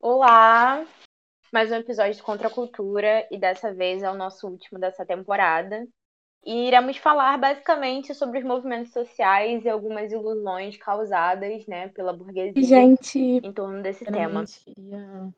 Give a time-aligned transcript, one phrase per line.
[0.00, 0.86] Olá!
[1.52, 5.04] Mais um episódio de Contra a Cultura e dessa vez é o nosso último dessa
[5.04, 5.86] temporada.
[6.44, 12.62] E iremos falar basicamente sobre os movimentos sociais e algumas ilusões causadas né, pela burguesia
[12.62, 14.44] Gente, em torno desse tema.
[14.44, 15.32] queria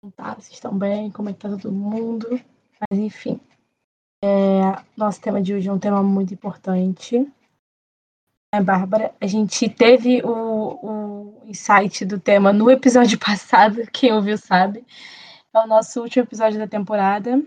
[0.00, 2.28] perguntar se estão bem, como é que tá todo mundo.
[2.90, 3.40] Mas enfim.
[4.22, 7.26] É, nosso tema de hoje é um tema muito importante.
[8.54, 14.38] É, Bárbara, a gente teve o, o insight do tema no episódio passado, quem ouviu
[14.38, 14.86] sabe.
[15.52, 17.42] É o nosso último episódio da temporada.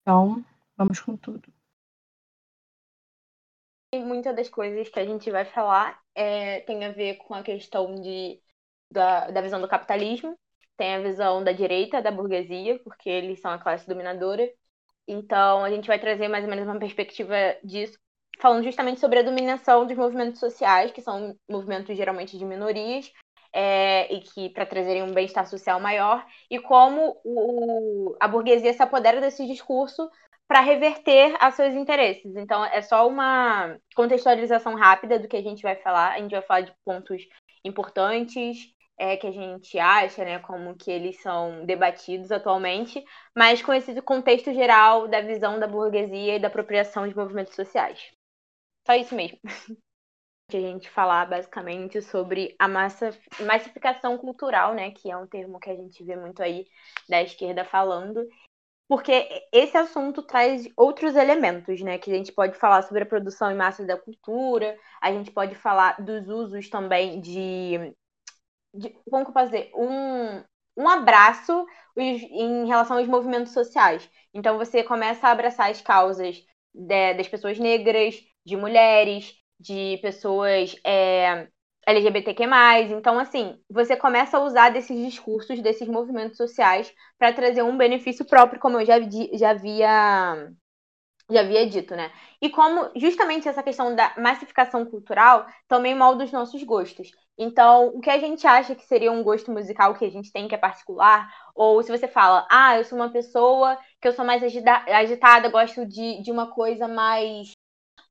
[0.00, 0.44] Então,
[0.76, 1.42] vamos com tudo.
[3.92, 7.92] Muitas das coisas que a gente vai falar é, tem a ver com a questão
[7.96, 8.40] de,
[8.92, 10.38] da, da visão do capitalismo,
[10.76, 14.48] tem a visão da direita, da burguesia, porque eles são a classe dominadora.
[15.08, 17.98] Então, a gente vai trazer mais ou menos uma perspectiva disso,
[18.40, 23.12] falando justamente sobre a dominação dos movimentos sociais, que são movimentos geralmente de minorias,
[23.52, 28.82] é, e que para trazerem um bem-estar social maior, e como o, a burguesia se
[28.82, 30.08] apodera desse discurso
[30.48, 32.34] para reverter a seus interesses.
[32.34, 36.12] Então, é só uma contextualização rápida do que a gente vai falar.
[36.12, 37.22] A gente vai falar de pontos
[37.64, 43.02] importantes é, que a gente acha, né, como que eles são debatidos atualmente,
[43.36, 48.10] mas com esse contexto geral da visão da burguesia e da apropriação de movimentos sociais.
[48.86, 49.38] Só isso mesmo.
[50.52, 55.70] A gente falar basicamente sobre a massa, massificação cultural, né, que é um termo que
[55.70, 56.66] a gente vê muito aí
[57.08, 58.26] da esquerda falando,
[58.90, 61.96] porque esse assunto traz outros elementos, né?
[61.96, 65.54] Que a gente pode falar sobre a produção em massa da cultura, a gente pode
[65.54, 67.94] falar dos usos também de.
[68.74, 69.70] de como que eu posso dizer?
[69.76, 70.42] Um,
[70.76, 71.64] um abraço
[71.96, 74.10] em relação aos movimentos sociais.
[74.34, 76.44] Então você começa a abraçar as causas
[76.74, 81.48] de, das pessoas negras, de mulheres, de pessoas é,
[81.86, 82.44] LGBTQ+.
[82.90, 88.24] Então, assim, você começa a usar desses discursos, desses movimentos sociais, para trazer um benefício
[88.24, 88.96] próprio, como eu já,
[89.34, 90.50] já havia
[91.30, 92.10] já havia dito, né?
[92.42, 97.10] E como justamente essa questão da massificação cultural também molda os nossos gostos.
[97.38, 100.48] Então, o que a gente acha que seria um gosto musical que a gente tem
[100.48, 104.24] que é particular, ou se você fala, ah, eu sou uma pessoa que eu sou
[104.24, 107.52] mais agitada, gosto de, de uma coisa mais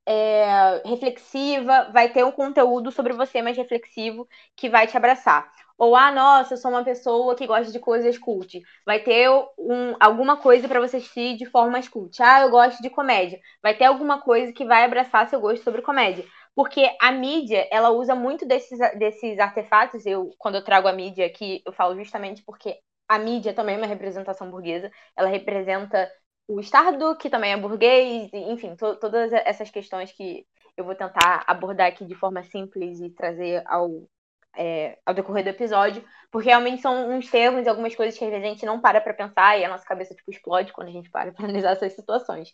[0.09, 5.51] é, reflexiva, vai ter um conteúdo sobre você mais reflexivo que vai te abraçar.
[5.77, 8.59] Ou, ah, nossa, eu sou uma pessoa que gosta de coisas cult.
[8.85, 12.21] Vai ter um, alguma coisa para você assistir de forma mais cult.
[12.21, 13.39] Ah, eu gosto de comédia.
[13.61, 16.25] Vai ter alguma coisa que vai abraçar seu gosto sobre comédia.
[16.55, 20.05] Porque a mídia, ela usa muito desses, desses artefatos.
[20.05, 22.75] Eu, quando eu trago a mídia aqui, eu falo justamente porque
[23.07, 24.91] a mídia também é uma representação burguesa.
[25.15, 26.11] Ela representa
[26.49, 31.43] o Estado, que também é burguês, enfim, to todas essas questões que eu vou tentar
[31.45, 34.07] abordar aqui de forma simples e trazer ao,
[34.57, 38.39] é, ao decorrer do episódio, porque realmente são uns termos e algumas coisas que a
[38.39, 41.31] gente não para para pensar e a nossa cabeça tipo, explode quando a gente para
[41.31, 42.51] para analisar essas situações.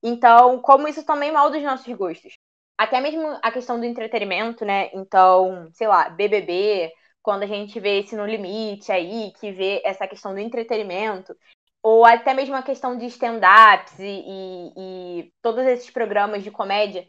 [0.00, 2.38] Então, como isso também molda os nossos gostos.
[2.78, 4.90] Até mesmo a questão do entretenimento, né?
[4.94, 6.92] Então, sei lá, BBB,
[7.22, 11.34] quando a gente vê esse No Limite aí, que vê essa questão do entretenimento,
[11.82, 17.06] ou até mesmo a questão de stand-ups e, e, e, todos esses programas de comédia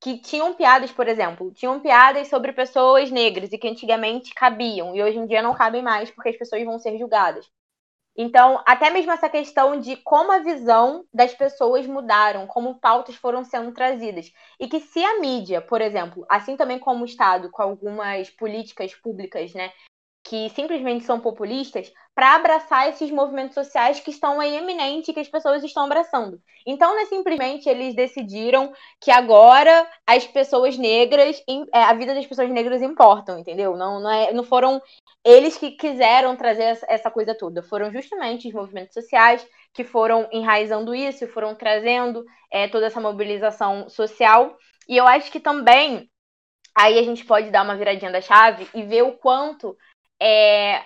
[0.00, 5.02] que tinham piadas, por exemplo, tinham piadas sobre pessoas negras e que antigamente cabiam e
[5.02, 7.46] hoje em dia não cabem mais porque as pessoas vão ser julgadas.
[8.16, 13.44] Então, até mesmo essa questão de como a visão das pessoas mudaram, como pautas foram
[13.44, 14.30] sendo trazidas.
[14.60, 18.94] E que se a mídia, por exemplo, assim também como o Estado, com algumas políticas
[18.94, 19.72] públicas, né,
[20.22, 25.20] que simplesmente são populistas para abraçar esses movimentos sociais que estão aí eminentes e que
[25.20, 26.40] as pessoas estão abraçando.
[26.64, 31.42] Então, não é simplesmente eles decidiram que agora as pessoas negras,
[31.72, 33.76] é, a vida das pessoas negras importam, entendeu?
[33.76, 34.80] Não, não, é, não foram
[35.24, 40.94] eles que quiseram trazer essa coisa toda, foram justamente os movimentos sociais que foram enraizando
[40.94, 44.56] isso, foram trazendo é, toda essa mobilização social.
[44.88, 46.08] E eu acho que também
[46.76, 49.76] aí a gente pode dar uma viradinha da chave e ver o quanto
[50.20, 50.82] é,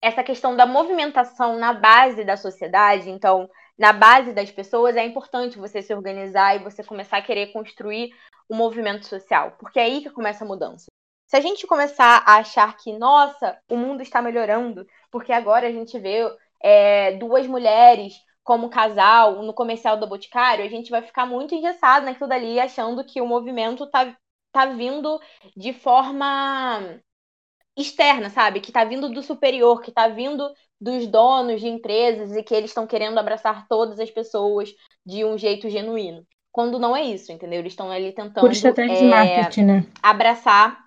[0.00, 5.58] essa questão da movimentação na base da sociedade, então, na base das pessoas, é importante
[5.58, 8.10] você se organizar e você começar a querer construir
[8.48, 10.86] o um movimento social, porque é aí que começa a mudança.
[11.26, 15.72] Se a gente começar a achar que, nossa, o mundo está melhorando, porque agora a
[15.72, 16.20] gente vê
[16.62, 22.06] é, duas mulheres como casal no comercial do Boticário, a gente vai ficar muito engessado
[22.06, 24.16] naquilo dali, achando que o movimento está
[24.50, 25.20] tá vindo
[25.54, 26.98] de forma
[27.78, 28.60] externa, sabe?
[28.60, 32.70] Que está vindo do superior, que está vindo dos donos de empresas e que eles
[32.70, 34.74] estão querendo abraçar todas as pessoas
[35.06, 36.26] de um jeito genuíno.
[36.52, 37.60] quando não é isso, entendeu?
[37.60, 38.50] Eles estão ali tentando Por
[39.00, 39.86] é, marketing, né?
[40.02, 40.86] abraçar,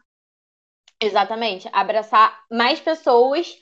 [1.01, 3.55] exatamente, abraçar mais pessoas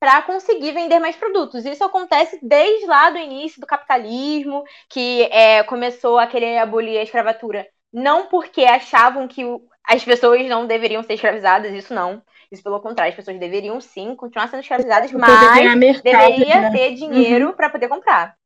[0.00, 1.64] para conseguir vender mais produtos.
[1.64, 7.04] Isso acontece desde lá do início do capitalismo, que é, começou a querer abolir a
[7.04, 9.44] escravatura, não porque achavam que
[9.84, 12.22] as pessoas não deveriam ser escravizadas, isso não.
[12.52, 15.30] Isso pelo contrário, as pessoas deveriam sim continuar sendo escravizadas, mas
[15.76, 16.70] mercado, deveria né?
[16.70, 17.52] ter dinheiro Uhum.
[17.54, 18.36] para poder comprar.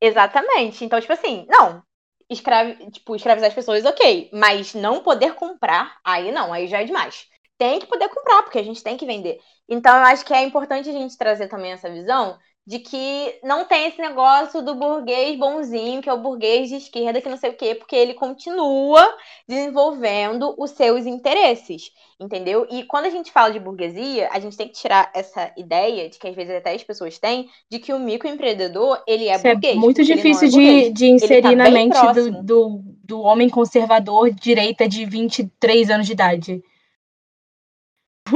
[0.00, 0.84] Exatamente.
[0.84, 1.82] Então, tipo assim, não.
[2.28, 4.30] Escravi, tipo, escravizar as pessoas, ok.
[4.32, 7.26] Mas não poder comprar, aí não, aí já é demais.
[7.58, 9.40] Tem que poder comprar, porque a gente tem que vender.
[9.68, 13.66] Então, eu acho que é importante a gente trazer também essa visão de que não
[13.66, 17.50] tem esse negócio do burguês bonzinho, que é o burguês de esquerda, que não sei
[17.50, 19.02] o quê, porque ele continua
[19.46, 22.66] desenvolvendo os seus interesses, entendeu?
[22.70, 26.18] E quando a gente fala de burguesia, a gente tem que tirar essa ideia, de
[26.18, 29.52] que às vezes até as pessoas têm, de que o microempreendedor, ele é Isso é
[29.52, 29.76] burguês.
[29.76, 30.94] muito ele não difícil é de, burguês.
[30.94, 36.06] de inserir tá na mente do, do, do homem conservador de direita de 23 anos
[36.06, 36.62] de idade.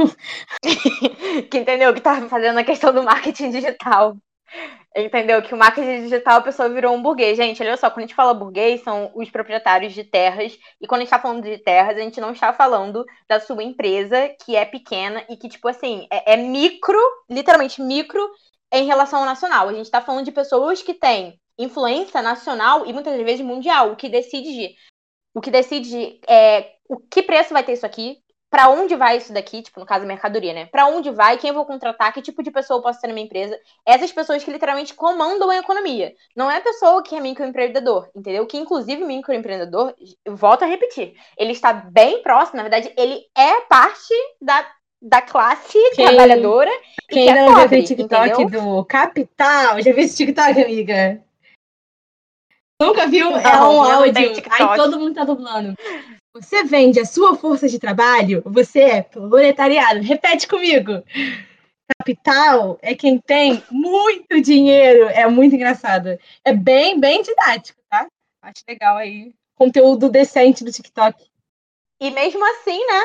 [1.49, 4.15] que entendeu que tá fazendo a questão do marketing digital.
[4.95, 5.41] Entendeu?
[5.41, 7.37] Que o marketing digital a pessoa virou um burguês.
[7.37, 10.57] Gente, olha só, quando a gente fala burguês, são os proprietários de terras.
[10.81, 13.63] E quando a gente tá falando de terras, a gente não está falando da sua
[13.63, 16.99] empresa, que é pequena e que, tipo assim, é, é micro,
[17.29, 18.27] literalmente micro,
[18.71, 19.69] em relação ao nacional.
[19.69, 23.91] A gente tá falando de pessoas que têm influência nacional e muitas vezes mundial.
[23.91, 24.75] O que decide,
[25.35, 28.17] o que decide é o que preço vai ter isso aqui,
[28.51, 30.65] para onde vai isso daqui, tipo, no caso, mercadoria, né?
[30.65, 33.13] Para onde vai, quem eu vou contratar, que tipo de pessoa eu posso ter na
[33.13, 33.55] minha empresa.
[33.85, 36.13] Essas pessoas que literalmente comandam a economia.
[36.35, 38.45] Não é a pessoa que é microempreendedor, entendeu?
[38.47, 39.93] Que, inclusive, o microempreendedor,
[40.27, 44.67] volto a repetir, ele está bem próximo, na verdade, ele é parte da,
[45.01, 48.61] da classe Quem- trabalhadora e Quem que ainda é não viu pobre, aquele TikTok entendeu?
[48.61, 49.81] do Capital?
[49.81, 51.23] Já viu esse TikTok, amiga?
[52.81, 53.35] Nunca viu?
[53.37, 54.43] é Não, um não tenho áudio.
[54.51, 55.75] Aí todo mundo tá dublando.
[56.33, 60.01] Você vende a sua força de trabalho, você é proletariado.
[60.01, 61.03] Repete comigo.
[61.97, 65.07] Capital é quem tem muito dinheiro.
[65.09, 66.17] É muito engraçado.
[66.45, 68.07] É bem, bem didático, tá?
[68.43, 69.33] Acho legal aí.
[69.55, 71.25] Conteúdo decente do TikTok.
[71.99, 73.01] E mesmo assim, né?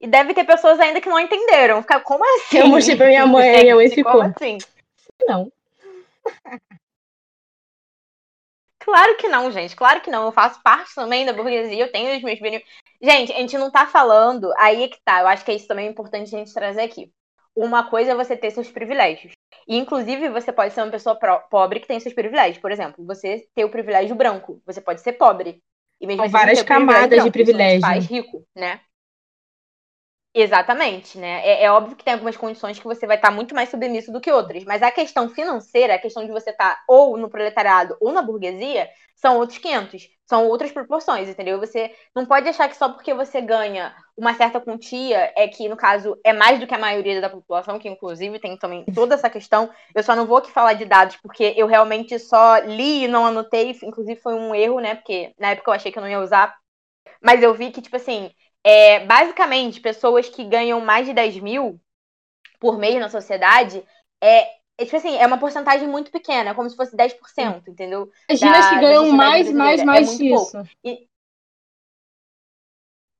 [0.00, 1.84] E deve ter pessoas ainda que não entenderam.
[2.04, 2.58] Como assim?
[2.58, 4.22] Eu mostrei pra minha mãe, Gente, minha mãe como ficou.
[4.22, 4.58] assim?
[5.28, 5.52] Não.
[8.90, 9.76] Claro que não, gente.
[9.76, 10.24] Claro que não.
[10.24, 12.76] Eu faço parte também da burguesia, eu tenho os meus benefícios.
[13.00, 14.52] Gente, a gente não tá falando.
[14.58, 15.20] Aí é que tá.
[15.20, 17.12] Eu acho que é isso também é importante a gente trazer aqui.
[17.54, 19.32] Uma coisa é você ter seus privilégios.
[19.68, 21.16] E, inclusive, você pode ser uma pessoa
[21.48, 22.58] pobre que tem seus privilégios.
[22.58, 24.60] Por exemplo, você ter o privilégio branco.
[24.66, 25.62] Você pode ser pobre.
[26.00, 27.14] E mesmo São assim várias camadas de branco.
[27.14, 27.80] Isso não te privilégio.
[27.80, 28.80] faz rico, né?
[30.32, 31.44] Exatamente, né?
[31.44, 34.20] É, é óbvio que tem algumas condições que você vai estar muito mais submisso do
[34.20, 38.12] que outras, mas a questão financeira, a questão de você estar ou no proletariado ou
[38.12, 41.58] na burguesia, são outros 500, são outras proporções, entendeu?
[41.58, 45.76] Você não pode achar que só porque você ganha uma certa quantia é que, no
[45.76, 49.28] caso, é mais do que a maioria da população, que inclusive tem também toda essa
[49.28, 49.68] questão.
[49.94, 53.26] Eu só não vou aqui falar de dados, porque eu realmente só li e não
[53.26, 54.94] anotei, inclusive foi um erro, né?
[54.94, 56.56] Porque na época eu achei que eu não ia usar,
[57.22, 58.30] mas eu vi que, tipo assim,
[58.64, 61.80] é, basicamente, pessoas que ganham mais de 10 mil
[62.60, 63.84] por mês na sociedade
[64.22, 64.42] é,
[64.78, 68.10] é, tipo assim, é uma porcentagem muito pequena, é como se fosse 10%, entendeu?
[68.28, 69.80] Imagina Da- que ganham mais, mais.
[69.80, 70.56] É mais muito disso.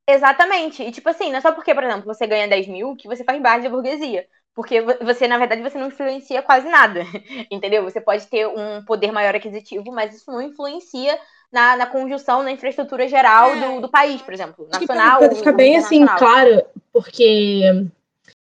[0.08, 0.82] Exatamente.
[0.82, 3.22] E tipo assim, não é só porque, por exemplo, você ganha 10 mil que você
[3.24, 4.26] faz parte da burguesia.
[4.54, 7.00] Porque vo- você, na verdade, você não influencia quase nada.
[7.50, 7.84] Entendeu?
[7.84, 11.18] Você pode ter um poder maior aquisitivo, mas isso não influencia
[11.52, 14.68] na, na conjunção, na infraestrutura geral do, do país, por exemplo.
[14.70, 15.18] Nacional.
[15.18, 17.62] pra ficar bem assim, claro, porque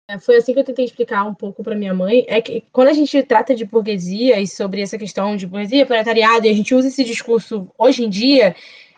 [0.09, 2.89] é, foi assim que eu tentei explicar um pouco para minha mãe, é que quando
[2.89, 6.75] a gente trata de burguesia e sobre essa questão de burguesia, proletariado, e a gente
[6.75, 8.55] usa esse discurso hoje em dia,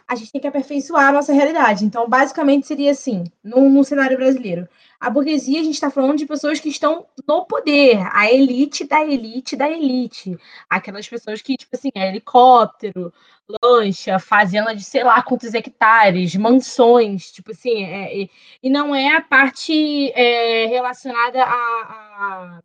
[0.06, 1.84] a gente tem que aperfeiçoar a nossa realidade.
[1.84, 4.66] Então, basicamente, seria assim, no, no cenário brasileiro.
[4.98, 9.02] A burguesia, a gente está falando de pessoas que estão no poder, a elite da
[9.02, 10.36] elite da elite.
[10.68, 13.12] Aquelas pessoas que, tipo assim, é helicóptero,
[13.62, 18.28] lancha, fazenda de sei lá quantos hectares, mansões, tipo assim, é,
[18.62, 22.62] e, não é a parte é, relacionada a, a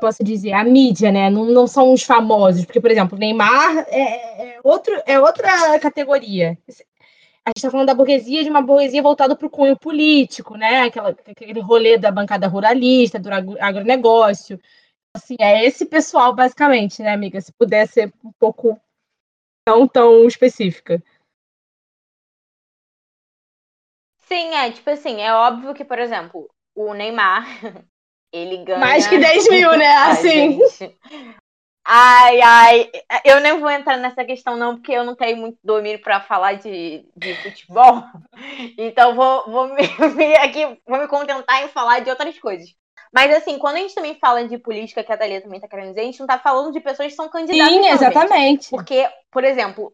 [0.00, 1.30] posso dizer, a mídia, né?
[1.30, 6.58] Não, não são os famosos, porque, por exemplo, Neymar é, é, outro, é outra categoria.
[7.44, 10.82] A gente está falando da burguesia, de uma burguesia voltada para o cunho político, né?
[10.82, 14.60] Aquela, aquele rolê da bancada ruralista, do agro- agronegócio.
[15.14, 17.40] Assim, é esse pessoal, basicamente, né, amiga?
[17.40, 18.78] Se puder ser um pouco
[19.66, 21.02] não tão específica.
[24.18, 27.44] Sim, é, tipo assim, é óbvio que, por exemplo, o Neymar,
[28.32, 28.78] ele ganha.
[28.78, 29.92] Mais que 10 mil, né?
[29.96, 30.58] Assim.
[31.88, 32.90] Ai, ai,
[33.24, 36.54] eu nem vou entrar nessa questão não, porque eu não tenho muito domínio para falar
[36.54, 38.02] de, de futebol.
[38.76, 42.74] Então vou, vou me, aqui, vou me contentar em falar de outras coisas.
[43.12, 45.88] Mas assim, quando a gente também fala de política, que a Thalia também tá querendo
[45.88, 47.72] dizer, a gente não tá falando de pessoas que são candidatas.
[47.74, 48.70] Sim, exatamente.
[48.70, 49.92] Porque, por exemplo,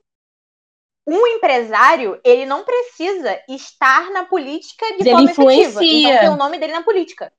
[1.07, 5.69] um empresário, ele não precisa estar na política de Ele forma influencia.
[5.69, 6.09] efetiva.
[6.09, 7.33] Então tem o nome dele na política.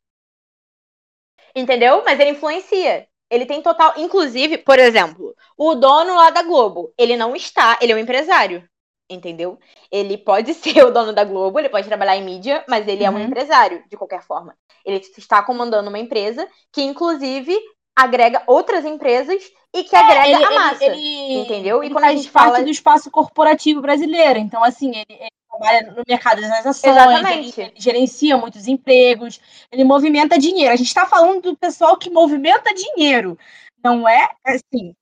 [1.55, 2.03] Entendeu?
[2.03, 3.07] Mas ele influencia.
[3.29, 3.93] Ele tem total.
[3.97, 8.67] Inclusive, por exemplo, o dono lá da Globo, ele não está, ele é um empresário.
[9.13, 9.59] Entendeu?
[9.91, 13.09] Ele pode ser o dono da Globo, ele pode trabalhar em mídia, mas ele é
[13.09, 13.25] um Uhum.
[13.25, 14.55] empresário, de qualquer forma.
[14.85, 17.57] Ele está comandando uma empresa que, inclusive,
[17.95, 19.43] agrega outras empresas
[19.73, 20.83] e que agrega É, ele, a ele- massa.
[20.85, 21.83] ele- entendeu?
[21.83, 24.39] E ele quando a faz gente parte fala- do espaço corporativo brasileiro.
[24.39, 26.95] Então, assim, ele, ele trabalha no mercado das ações,
[27.29, 29.39] ele, ele gerencia muitos empregos,
[29.71, 30.73] ele movimenta dinheiro.
[30.73, 33.37] A gente está falando do pessoal que movimenta dinheiro.
[33.83, 34.95] Não é assim.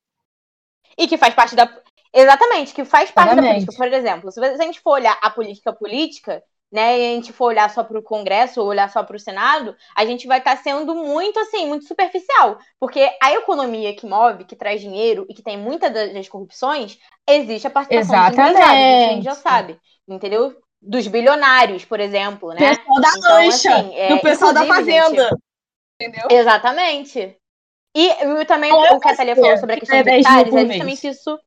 [0.97, 1.65] E que faz parte da.
[2.13, 3.65] Exatamente, que faz parte da Exatamente.
[3.65, 3.77] política.
[3.77, 7.45] Por exemplo, se a gente for olhar a política política, né, e a gente for
[7.47, 10.55] olhar só para o Congresso ou olhar só para o Senado, a gente vai estar
[10.57, 12.57] sendo muito assim, muito superficial.
[12.79, 17.67] Porque a economia que move, que traz dinheiro e que tem muitas das corrupções, existe
[17.67, 19.35] a participação dos empresários, a gente já Exatamente.
[19.35, 19.79] sabe.
[20.07, 20.55] Entendeu?
[20.81, 22.75] Dos bilionários, por exemplo, né?
[22.75, 25.29] pessoal da Então, lancha, assim, é, do pessoal da inclusive, gente, fazenda.
[25.99, 26.27] Entendeu?
[26.31, 27.37] Exatamente.
[27.95, 30.29] E, e também é o que a Thalia falou sobre a que questão de 10
[30.29, 31.39] mil hectares é justamente isso.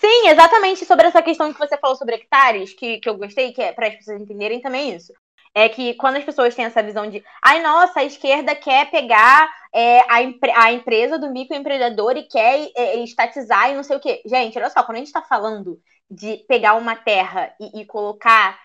[0.00, 3.62] Sim, exatamente sobre essa questão que você falou sobre hectares, que, que eu gostei, que
[3.62, 5.12] é para as pessoas entenderem também isso.
[5.54, 9.48] É que quando as pessoas têm essa visão de, ai, nossa, a esquerda quer pegar
[9.74, 10.16] é, a,
[10.64, 14.22] a empresa do microempreendedor e quer é, estatizar e não sei o quê.
[14.26, 18.60] Gente, olha só, quando a gente está falando de pegar uma terra e, e colocar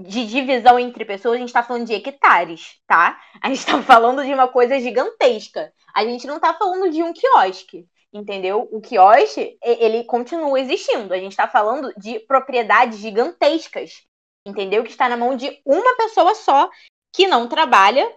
[0.00, 3.20] de divisão entre pessoas, a gente tá falando de hectares, tá?
[3.40, 5.72] A gente tá falando de uma coisa gigantesca.
[5.94, 8.68] A gente não tá falando de um quiosque, entendeu?
[8.72, 11.12] O quiosque, ele continua existindo.
[11.12, 14.02] A gente tá falando de propriedades gigantescas,
[14.46, 14.82] entendeu?
[14.82, 16.70] Que está na mão de uma pessoa só,
[17.12, 18.10] que não trabalha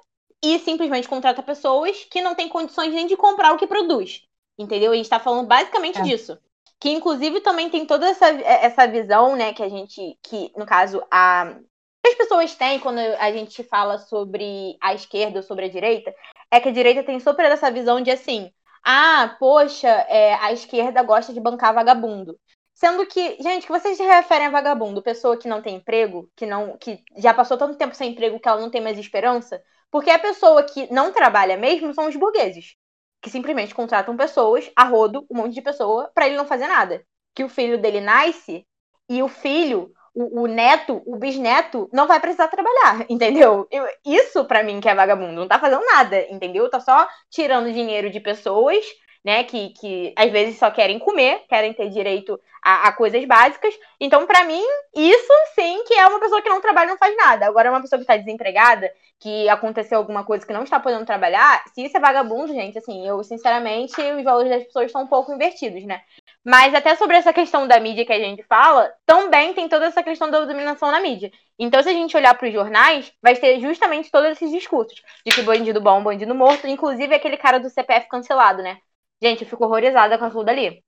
[0.44, 4.22] e simplesmente contrata pessoas que não têm condições nem de comprar o que produz,
[4.58, 4.92] entendeu?
[4.92, 6.04] A gente tá falando basicamente É.
[6.04, 6.38] disso.
[6.80, 11.04] Que inclusive também tem toda essa, essa visão, né, que a gente, que no caso,
[11.12, 11.56] a,
[12.04, 16.12] as pessoas têm quando a gente fala sobre a esquerda ou sobre a direita,
[16.50, 18.52] é que a direita tem super essa visão de assim,
[18.84, 22.38] ah, poxa, é, a esquerda gosta de bancar vagabundo.
[22.74, 26.48] Sendo que, gente, que vocês se referem a vagabundo, pessoa que não tem emprego, que
[26.48, 29.62] não, que já passou tanto tempo sem emprego que ela não tem mais esperança,
[29.92, 32.76] porque a pessoa que não trabalha mesmo são os burgueses,
[33.22, 37.06] que simplesmente contratam pessoas, a rodo, um monte de pessoa, pra ele não fazer nada.
[37.36, 38.66] Que o filho dele nasce
[39.08, 43.68] e o filho o, o neto, o bisneto, não vai precisar trabalhar, entendeu?
[43.72, 46.70] Eu- isso pra mim que é vagabundo, não tá fazendo nada, entendeu?
[46.70, 48.84] Tá só tirando dinheiro de pessoas,
[49.24, 53.74] né, que, que às vezes só querem comer, querem ter direito a, a coisas básicas.
[54.00, 54.64] Então, pra mim,
[54.96, 57.46] isso sim que é uma pessoa que não trabalha não faz nada.
[57.46, 61.64] Agora, uma pessoa que tá desempregada, que aconteceu alguma coisa que não está podendo trabalhar,
[61.74, 65.32] se isso é vagabundo, gente, assim, eu, sinceramente, os valores das pessoas estão um pouco
[65.32, 66.02] invertidos, né?
[66.44, 70.02] Mas até sobre essa questão da mídia que a gente fala, também tem toda essa
[70.02, 71.32] questão da dominação na mídia.
[71.58, 75.36] Então, se a gente olhar para os jornais, vai ter justamente todos esses discursos de
[75.36, 78.80] que bandido bom, bandido morto, inclusive aquele cara do CPF cancelado, né?
[79.22, 80.84] Gente, eu fico horrorizada com aquilo dali.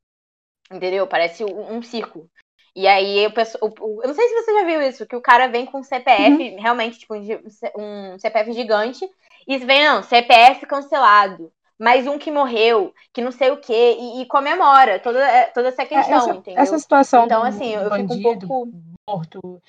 [0.71, 1.07] Entendeu?
[1.07, 2.29] Parece um, um circo.
[2.75, 5.21] E aí, eu, penso, o- eu não sei se você já viu isso, que o
[5.21, 9.07] cara vem com um CPF, realmente, tipo, um, um CPF gigante,
[9.47, 11.51] e vem, não, CPF cancelado.
[11.83, 15.67] Mais um que morreu, que não sei o quê, e, e comemora toda, é, toda
[15.67, 16.61] essa questão, essa, entendeu?
[16.61, 18.71] essa situação Então, assim, eu fico um bandido, pouco.
[19.07, 19.61] morto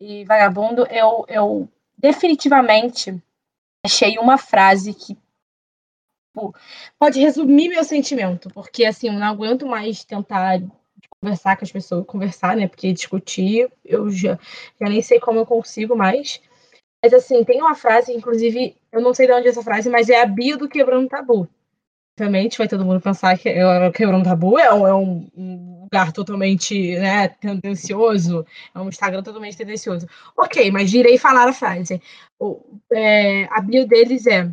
[0.00, 3.16] e vagabundo, eu, eu definitivamente
[3.84, 5.16] achei uma frase que
[6.34, 6.52] pô,
[6.98, 10.60] pode resumir meu sentimento, porque assim, eu não aguento mais tentar
[11.22, 12.66] conversar com as pessoas, conversar, né?
[12.66, 14.38] Porque discutir, eu já,
[14.80, 16.40] já nem sei como eu consigo mais.
[17.02, 20.08] Mas assim, tem uma frase, inclusive, eu não sei de onde é essa frase, mas
[20.08, 21.48] é a bio do Quebrando Tabu.
[22.20, 26.94] Obviamente, vai todo mundo pensar que é- Quebrando Tabu é, um- é um lugar totalmente
[26.98, 30.06] né, tendencioso, é um Instagram totalmente tendencioso.
[30.36, 32.00] Ok, mas direi falar a frase.
[32.38, 32.60] O,
[32.92, 34.50] é, a bio deles é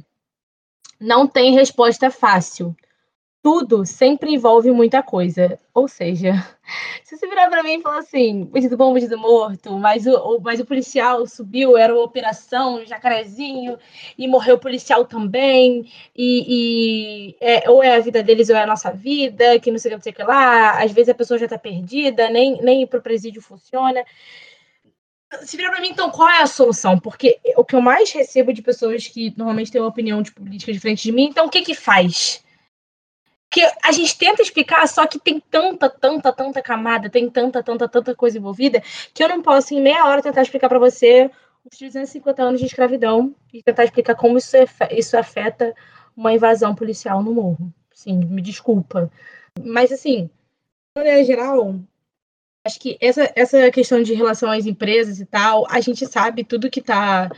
[0.99, 2.73] não tem resposta fácil.
[3.47, 5.57] Tudo sempre envolve muita coisa.
[5.73, 6.33] Ou seja,
[7.01, 10.41] se você virar para mim e falar assim, bandido bom, bandido morto, mas o, o-
[10.41, 13.77] mas o policial subiu, era uma operação, jacarezinho,
[14.17, 18.63] e morreu o policial também, e, e é, ou é a vida deles ou é
[18.63, 21.07] a nossa vida, que não sei o que, não sei o que lá, às vezes
[21.09, 24.03] a pessoa já tá perdida, nem, nem ir pro presídio funciona.
[25.43, 26.97] Se virar pra mim, então, qual é a solução?
[26.99, 30.71] Porque o que eu mais recebo de pessoas que normalmente têm uma opinião de política
[30.71, 32.43] diferente de mim, então o que que faz?
[33.49, 37.87] Que a gente tenta explicar, só que tem tanta, tanta, tanta camada, tem tanta, tanta,
[37.87, 38.81] tanta coisa envolvida,
[39.13, 41.31] que eu não posso, em meia hora, tentar explicar para você
[41.63, 44.55] os 350 anos de escravidão e tentar explicar como isso,
[44.91, 45.73] isso afeta
[46.15, 47.73] uma invasão policial no morro.
[47.93, 49.11] Sim, me desculpa.
[49.63, 51.75] Mas, assim, de maneira geral,
[52.65, 56.69] acho que essa, essa questão de relação às empresas e tal, a gente sabe tudo
[56.69, 57.29] que está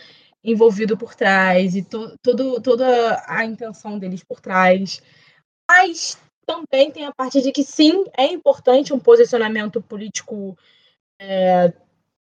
[0.44, 5.02] envolvido por trás e to, todo, toda a intenção deles por trás.
[5.70, 10.58] Mas também tem a parte de que sim, é importante um posicionamento político
[11.20, 11.72] é,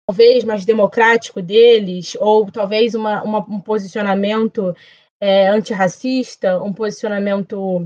[0.08, 4.74] talvez mais democrático deles, ou talvez uma, uma um posicionamento
[5.20, 7.86] é, antirracista, um posicionamento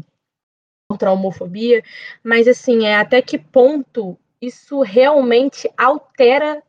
[0.88, 1.84] contra a homofobia,
[2.24, 6.62] mas assim, é até que ponto isso realmente altera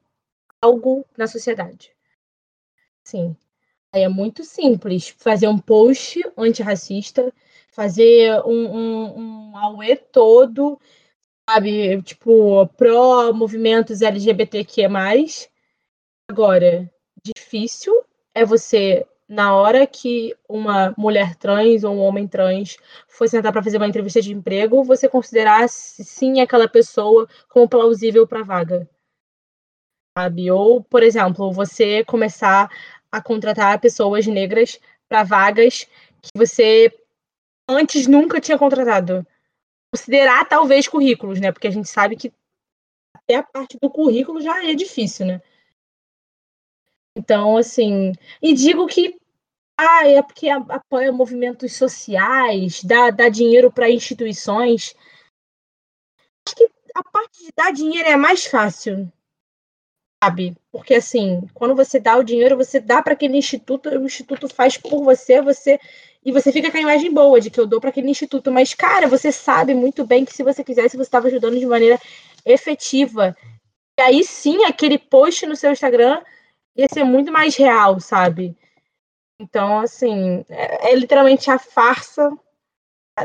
[0.62, 1.92] algo na sociedade.
[3.04, 3.36] Sim.
[3.92, 7.32] É muito simples fazer um post antirracista,
[7.70, 10.78] fazer um, um, um AUE todo,
[11.48, 14.88] sabe, tipo, pró-movimentos LGBTQ+.
[16.28, 16.90] Agora,
[17.22, 17.92] difícil
[18.34, 22.76] é você, na hora que uma mulher trans ou um homem trans
[23.08, 28.26] for sentar para fazer uma entrevista de emprego, você considerar sim aquela pessoa como plausível
[28.26, 28.88] para vaga.
[30.16, 30.50] Sabe?
[30.50, 32.70] Ou, por exemplo, você começar
[33.10, 35.84] a contratar pessoas negras para vagas
[36.22, 36.92] que você
[37.70, 39.26] antes nunca tinha contratado.
[39.94, 41.52] Considerar talvez currículos, né?
[41.52, 42.32] Porque a gente sabe que
[43.14, 45.40] até a parte do currículo já é difícil, né?
[47.16, 49.18] Então, assim, e digo que
[49.78, 54.94] ah, é porque apoia movimentos sociais, dá, dá dinheiro para instituições.
[56.46, 59.10] Acho que a parte de dar dinheiro é mais fácil,
[60.22, 60.56] sabe?
[60.70, 64.76] Porque assim, quando você dá o dinheiro, você dá para aquele instituto, o instituto faz
[64.76, 65.80] por você, você
[66.24, 68.74] e você fica com a imagem boa de que eu dou para aquele instituto, mas
[68.74, 71.98] cara, você sabe muito bem que se você quisesse, você estava ajudando de maneira
[72.44, 73.34] efetiva.
[73.98, 76.22] E aí sim, aquele post no seu Instagram
[76.76, 78.56] ia ser muito mais real, sabe?
[79.40, 82.30] Então, assim, é, é literalmente a farsa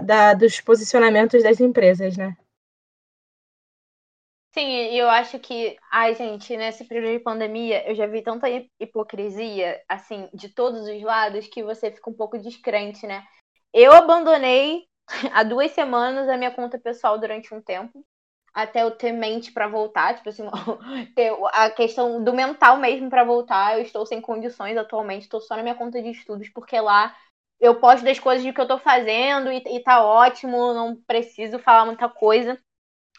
[0.04, 2.36] da, dos posicionamentos das empresas, né?
[4.58, 8.48] Sim, eu acho que, ai, gente, nesse período de pandemia, eu já vi tanta
[8.80, 13.26] hipocrisia, assim, de todos os lados, que você fica um pouco descrente, né?
[13.74, 14.84] Eu abandonei
[15.34, 18.06] há duas semanas a minha conta pessoal durante um tempo,
[18.54, 20.44] até eu ter mente para voltar, tipo assim,
[21.54, 23.76] a questão do mental mesmo para voltar.
[23.78, 27.14] Eu estou sem condições atualmente, estou só na minha conta de estudos, porque lá
[27.60, 31.86] eu posto das coisas que eu tô fazendo e, e tá ótimo, não preciso falar
[31.86, 32.58] muita coisa.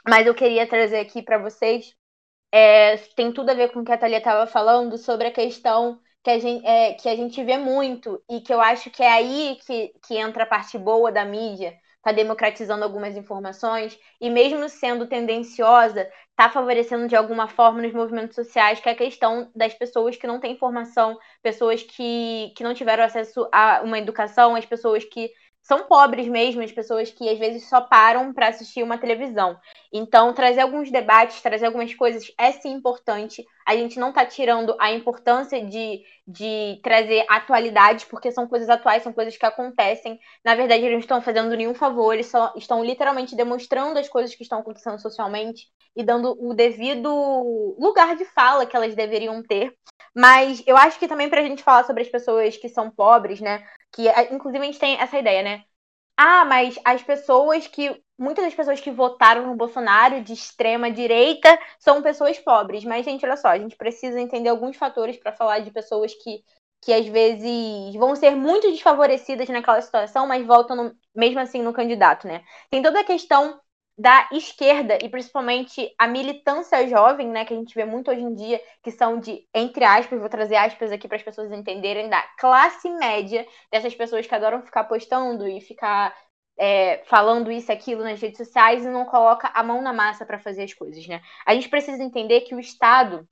[0.09, 1.95] Mas eu queria trazer aqui para vocês,
[2.53, 6.01] é, tem tudo a ver com o que a Thalia estava falando sobre a questão
[6.23, 9.13] que a, gente, é, que a gente vê muito e que eu acho que é
[9.13, 14.69] aí que, que entra a parte boa da mídia, está democratizando algumas informações e mesmo
[14.69, 19.75] sendo tendenciosa, está favorecendo de alguma forma nos movimentos sociais, que é a questão das
[19.75, 24.67] pessoas que não têm formação, pessoas que, que não tiveram acesso a uma educação, as
[24.67, 25.33] pessoas que
[25.67, 29.59] são pobres mesmo, as pessoas que às vezes só param para assistir uma televisão.
[29.93, 33.45] Então, trazer alguns debates, trazer algumas coisas é sim importante.
[33.67, 39.03] A gente não está tirando a importância de, de trazer atualidades, porque são coisas atuais,
[39.03, 40.21] são coisas que acontecem.
[40.45, 44.37] Na verdade, eles não estão fazendo nenhum favor, eles só estão literalmente demonstrando as coisas
[44.37, 47.11] que estão acontecendo socialmente e dando o devido
[47.77, 49.75] lugar de fala que elas deveriam ter.
[50.17, 53.39] Mas eu acho que também para a gente falar sobre as pessoas que são pobres,
[53.39, 53.67] né?
[53.93, 55.65] Que inclusive a gente tem essa ideia, né?
[56.17, 58.03] Ah, mas as pessoas que.
[58.19, 62.83] Muitas das pessoas que votaram no Bolsonaro de extrema direita são pessoas pobres.
[62.83, 66.43] Mas, gente, olha só, a gente precisa entender alguns fatores para falar de pessoas que,
[66.81, 71.75] que às vezes vão ser muito desfavorecidas naquela situação, mas votam no, mesmo assim no
[71.75, 72.43] candidato, né?
[72.71, 73.61] Tem toda a questão
[73.99, 78.35] da esquerda e principalmente a militância jovem, né, que a gente vê muito hoje em
[78.35, 82.23] dia, que são de, entre aspas, vou trazer aspas aqui para as pessoas entenderem, da
[82.39, 86.15] classe média, dessas pessoas que adoram ficar postando e ficar
[86.59, 90.39] é, falando isso aquilo nas redes sociais e não coloca a mão na massa para
[90.39, 91.21] fazer as coisas, né?
[91.47, 93.27] A gente precisa entender que o Estado,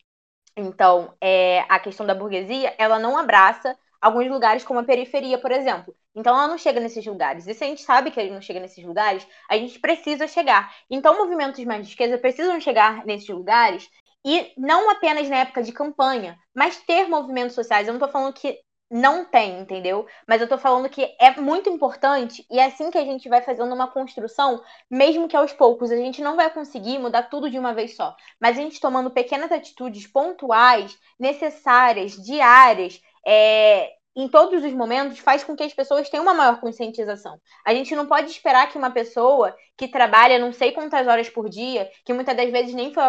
[0.56, 5.52] então, é, a questão da burguesia, ela não abraça alguns lugares como a periferia, por
[5.52, 5.94] exemplo.
[6.14, 7.46] Então ela não chega nesses lugares.
[7.46, 10.74] E se a gente sabe que ela não chega nesses lugares, a gente precisa chegar.
[10.90, 13.88] Então movimentos mais de esquerda precisam chegar nesses lugares
[14.24, 17.86] e não apenas na época de campanha, mas ter movimentos sociais.
[17.86, 18.58] Eu não estou falando que
[18.90, 20.06] não tem, entendeu?
[20.26, 23.42] Mas eu tô falando que é muito importante e é assim que a gente vai
[23.42, 25.90] fazendo uma construção, mesmo que aos poucos.
[25.90, 29.10] A gente não vai conseguir mudar tudo de uma vez só, mas a gente tomando
[29.10, 36.08] pequenas atitudes pontuais, necessárias, diárias, é, em todos os momentos faz com que as pessoas
[36.08, 37.40] tenham uma maior conscientização.
[37.64, 41.48] A gente não pode esperar que uma pessoa que trabalha não sei quantas horas por
[41.48, 43.02] dia, que muitas das vezes nem foi,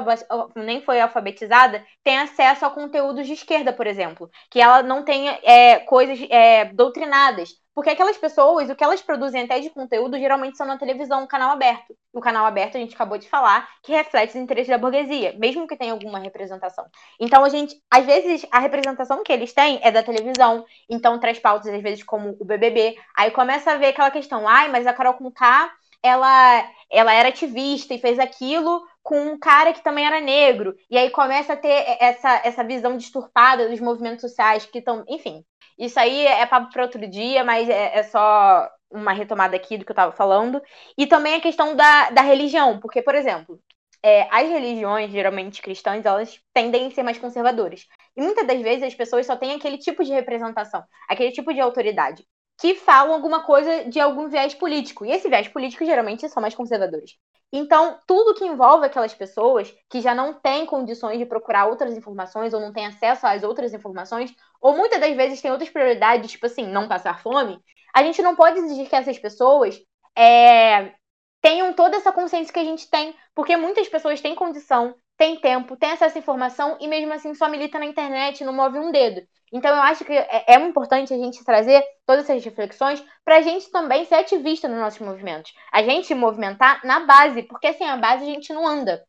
[0.55, 4.29] nem foi alfabetizada, tenha acesso a conteúdos de esquerda, por exemplo.
[4.49, 7.49] Que ela não tenha é, coisas é, doutrinadas.
[7.75, 11.27] Porque aquelas pessoas, o que elas produzem até de conteúdo, geralmente são na televisão, um
[11.27, 11.93] canal aberto.
[12.13, 15.67] O canal aberto, a gente acabou de falar, que reflete os interesses da burguesia, mesmo
[15.67, 16.85] que tenha alguma representação.
[17.19, 21.37] Então, a gente, às vezes, a representação que eles têm é da televisão, então traz
[21.37, 22.95] pautas, às vezes, como o BBB.
[23.17, 25.69] Aí começa a ver aquela questão, ai, mas a Carol com K,
[26.01, 30.75] ela, ela era ativista e fez aquilo com um cara que também era negro.
[30.89, 35.03] E aí começa a ter essa, essa visão disturpada dos movimentos sociais que estão.
[35.09, 35.43] Enfim,
[35.77, 39.85] isso aí é papo para outro dia, mas é, é, só uma retomada aqui do
[39.85, 40.61] que eu estava falando.
[40.97, 43.59] E também a questão da, da religião, porque, por exemplo,
[44.03, 47.85] é, as religiões, geralmente cristãs, elas tendem a ser mais conservadoras.
[48.15, 51.59] E muitas das vezes as pessoas só têm aquele tipo de representação, aquele tipo de
[51.59, 52.25] autoridade,
[52.59, 55.05] que falam alguma coisa de algum viés político.
[55.05, 57.11] E esse viés político geralmente são mais conservadores.
[57.51, 62.53] Então, tudo que envolve aquelas pessoas que já não têm condições de procurar outras informações
[62.53, 66.45] ou não têm acesso às outras informações, ou muitas das vezes têm outras prioridades, tipo
[66.45, 67.59] assim, não passar fome,
[67.93, 69.79] a gente não pode exigir que essas pessoas
[70.17, 70.93] é,
[71.41, 75.77] tenham toda essa consciência que a gente tem, porque muitas pessoas têm condição, têm tempo,
[75.77, 79.21] têm acesso à informação e mesmo assim só milita na internet, não move um dedo.
[79.51, 83.41] Então eu acho que é, é importante a gente trazer todas essas reflexões para a
[83.41, 85.53] gente também ser ativista nos nossos movimentos.
[85.71, 89.03] A gente se movimentar na base, porque sem a base a gente não anda.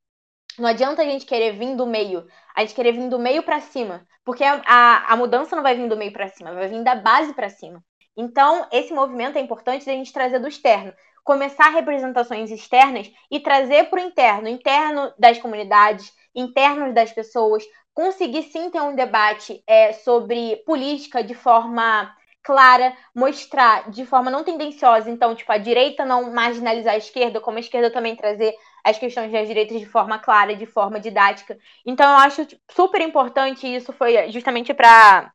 [0.59, 3.61] Não adianta a gente querer vir do meio, a gente querer vir do meio para
[3.61, 6.83] cima, porque a, a, a, mudança não vai vir do meio para cima, vai vir
[6.83, 7.85] da base para cima.
[8.17, 10.95] Então, esse movimento é importante a gente trazer do externo,
[11.27, 18.45] começar representações externas e trazer para o interno, interno das comunidades, internos das pessoas, conseguir
[18.45, 25.11] sim ter um debate é, sobre política de forma clara, mostrar de forma não tendenciosa,
[25.11, 29.33] então, tipo, a direita não marginalizar a esquerda, como a esquerda também trazer as questões
[29.33, 31.59] das direitas de forma clara, de forma didática.
[31.85, 35.33] Então, eu acho super importante, isso foi justamente para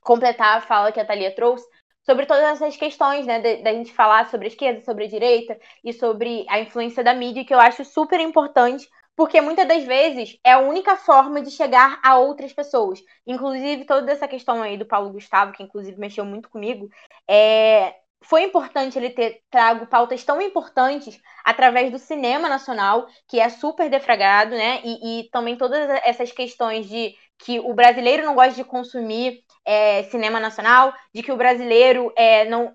[0.00, 1.66] completar a fala que a Thalia trouxe,
[2.08, 5.92] sobre todas essas questões, né, da gente falar sobre a esquerda, sobre a direita e
[5.92, 10.52] sobre a influência da mídia, que eu acho super importante porque muitas das vezes é
[10.52, 13.00] a única forma de chegar a outras pessoas.
[13.26, 16.88] Inclusive, toda essa questão aí do Paulo Gustavo, que inclusive mexeu muito comigo,
[17.28, 17.94] é...
[18.22, 23.90] foi importante ele ter trago pautas tão importantes através do cinema nacional, que é super
[23.90, 24.80] defragado, né?
[24.84, 30.04] E, e também todas essas questões de que o brasileiro não gosta de consumir é,
[30.04, 32.74] cinema nacional, de que o brasileiro é, não,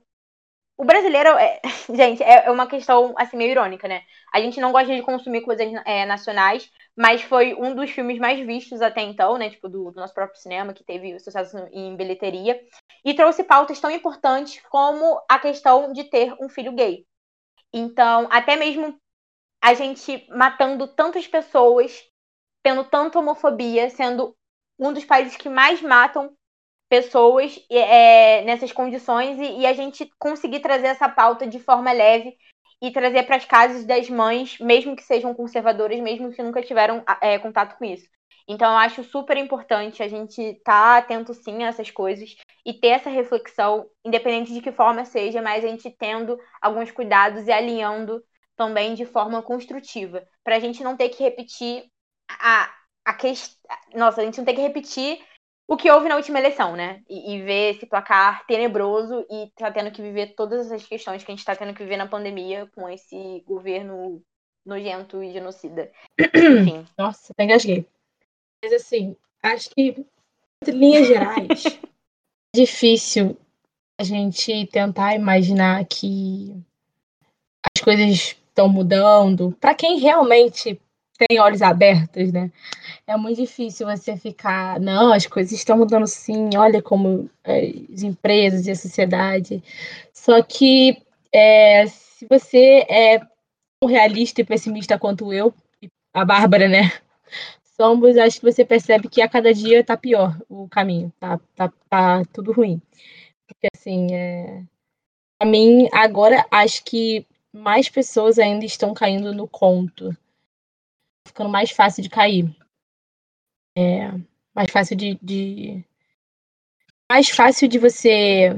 [0.78, 4.04] o brasileiro, é, gente, é, é uma questão assim meio irônica, né?
[4.32, 8.40] A gente não gosta de consumir coisas é, nacionais, mas foi um dos filmes mais
[8.46, 9.50] vistos até então, né?
[9.50, 12.60] Tipo, do, do, nosso próprio cinema, que teve sucesso em bilheteria.
[13.04, 17.06] E trouxe pautas tão importantes como a questão de ter um filho gay.
[17.74, 18.96] Então, até mesmo
[19.64, 22.04] a gente matando tantas pessoas,
[22.62, 24.36] tendo tanta homofobia, sendo
[24.78, 26.36] um dos países que mais matam
[26.94, 32.38] pessoas é, nessas condições e, e, a gente conseguir trazer essa pauta de forma leve
[32.80, 37.04] e trazer para as casas das mães, mesmo que sejam conservadoras, mesmo que nunca tiveram
[37.20, 38.08] é, contato com isso.
[38.48, 42.74] Então, eu acho super importante a gente estar tá atento sim a essas coisas e
[42.74, 47.52] ter essa reflexão, independente de que forma seja, mas a gente tendo alguns cuidados e
[47.52, 48.24] alinhando
[48.56, 51.86] também de forma construtiva, para a gente não ter que repetir
[52.30, 52.72] a,
[53.04, 53.58] a questão.
[53.96, 55.20] Nossa, a gente não ter que repetir
[55.68, 57.02] o que houve na última eleição, né?
[57.10, 61.32] E, e, ver esse placar tenebroso e tá tendo que viver todas essas questões que
[61.32, 64.22] a gente tá tendo que viver na pandemia com esse governo
[64.66, 65.92] nojento e genocida.
[66.20, 66.86] Enfim.
[66.98, 67.86] Nossa, até engasguei.
[68.64, 70.06] Mas assim, acho que,
[70.68, 71.80] em linhas gerais, é
[72.56, 73.38] difícil
[74.00, 76.56] a gente tentar imaginar que
[77.64, 79.56] as coisas estão mudando.
[79.60, 80.80] Para quem realmente
[81.18, 82.52] tem olhos abertos, né?
[83.06, 88.66] É muito difícil você ficar, não, as coisas estão mudando sim, olha como as empresas
[88.66, 89.64] e a sociedade.
[90.14, 95.54] Só que é, se você é tão realista e pessimista quanto eu,
[96.14, 96.92] a Bárbara, né?
[97.64, 101.72] Somos, acho que você percebe que a cada dia tá pior o caminho, tá, tá,
[101.90, 102.82] tá tudo ruim.
[103.48, 104.64] Porque assim, é...
[105.40, 110.16] pra mim, agora acho que mais pessoas ainda estão caindo no conto
[111.26, 112.56] ficando mais fácil de cair.
[113.76, 114.12] É,
[114.54, 115.84] mais fácil de, de,
[117.10, 118.56] mais fácil de você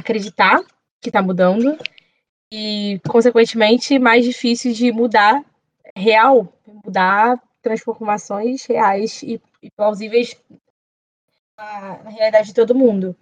[0.00, 0.60] acreditar
[1.00, 1.78] que está mudando
[2.52, 5.44] e consequentemente mais difícil de mudar
[5.94, 6.52] real,
[6.84, 10.36] mudar transformações reais e, e plausíveis
[11.56, 13.14] na, na, realidade de todo mundo.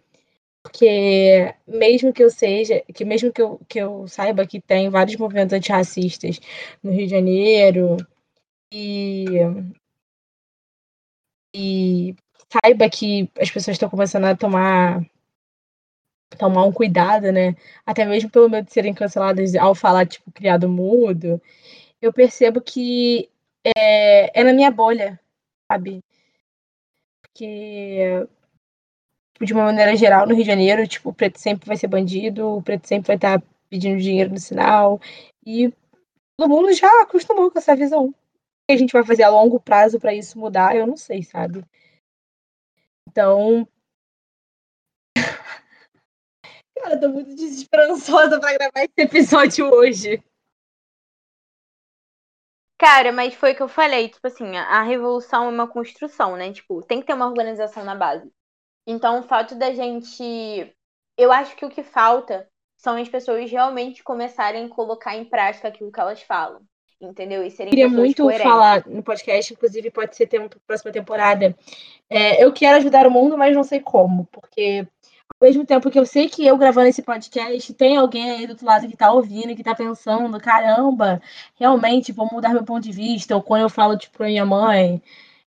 [0.62, 5.16] Porque mesmo que eu seja, que mesmo que eu, que eu saiba que tem vários
[5.16, 6.40] movimentos antirracistas
[6.82, 7.96] no Rio de Janeiro
[8.72, 9.26] e,
[11.54, 12.14] e
[12.50, 15.02] saiba que as pessoas estão começando a tomar
[16.38, 17.57] tomar um cuidado, né?
[17.87, 21.40] Até mesmo pelo medo de serem canceladas ao falar, tipo, criado mudo,
[22.02, 23.31] eu percebo que
[23.76, 25.18] é, é na minha bolha,
[25.70, 26.02] sabe?
[27.22, 28.26] Porque,
[29.40, 32.57] de uma maneira geral, no Rio de Janeiro, tipo, o preto sempre vai ser bandido,
[32.57, 35.00] o preto sempre vai estar pedindo dinheiro no sinal,
[35.46, 35.72] e
[36.37, 38.14] todo mundo já acostumou com essa visão.
[38.70, 41.64] A gente vai fazer a longo prazo para isso mudar, eu não sei, sabe?
[43.09, 43.66] Então,
[46.78, 50.22] Cara, eu tô muito desesperançosa pra gravar esse episódio hoje.
[52.78, 56.52] Cara, mas foi o que eu falei, tipo assim, a revolução é uma construção, né?
[56.52, 58.31] Tipo, tem que ter uma organização na base.
[58.87, 60.22] Então, o fato da gente.
[61.16, 65.66] Eu acho que o que falta são as pessoas realmente começarem a colocar em prática
[65.66, 66.64] aquilo que elas falam.
[67.00, 67.44] Entendeu?
[67.44, 68.50] E serem Queria muito coerentes.
[68.50, 71.56] falar no podcast, inclusive pode ser ter uma próxima temporada.
[72.11, 74.84] É, eu quero ajudar o mundo, mas não sei como, porque
[75.40, 78.50] ao mesmo tempo que eu sei que eu gravando esse podcast, tem alguém aí do
[78.50, 81.22] outro lado que tá ouvindo, que tá pensando, caramba,
[81.54, 83.37] realmente vou mudar meu ponto de vista.
[83.37, 85.00] Ou quando eu falo, tipo, pra minha mãe,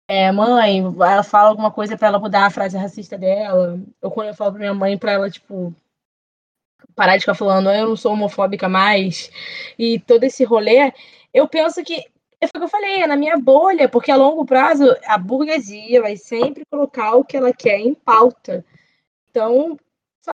[0.08, 3.80] é, mãe, ela fala alguma coisa para ela mudar a frase racista dela.
[4.00, 5.74] Ou quando eu falo pra minha mãe pra ela, tipo,
[6.94, 9.30] parar de ficar falando, eu não sou homofóbica mais.
[9.78, 10.92] E todo esse rolê,
[11.32, 12.04] eu penso que
[12.40, 16.02] é o que eu falei, é na minha bolha, porque a longo prazo a burguesia
[16.02, 18.64] vai sempre colocar o que ela quer em pauta.
[19.30, 19.78] Então,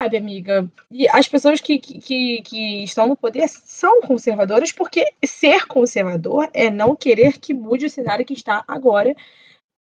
[0.02, 5.66] sabe, amiga, e as pessoas que, que, que estão no poder são conservadoras, porque ser
[5.66, 9.16] conservador é não querer que mude o cenário que está agora.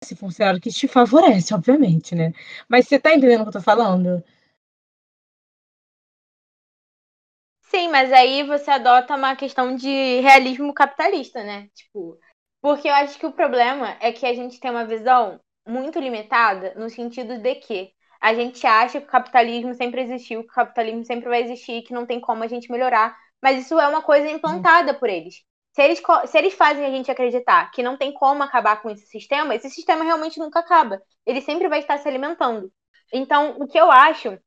[0.03, 2.33] Se for um cenário que te favorece, obviamente, né?
[2.67, 4.23] Mas você tá entendendo o que eu tô falando?
[7.69, 11.67] Sim, mas aí você adota uma questão de realismo capitalista, né?
[11.75, 12.17] Tipo,
[12.61, 16.73] porque eu acho que o problema é que a gente tem uma visão muito limitada
[16.75, 21.05] no sentido de que a gente acha que o capitalismo sempre existiu, que o capitalismo
[21.05, 24.27] sempre vai existir, que não tem como a gente melhorar, mas isso é uma coisa
[24.27, 25.35] implantada por eles.
[25.73, 29.05] Se eles, se eles fazem a gente acreditar que não tem como acabar com esse
[29.05, 30.99] sistema, esse sistema realmente nunca acaba.
[31.25, 32.71] Ele sempre vai estar se alimentando.
[33.13, 34.37] Então, o que eu acho,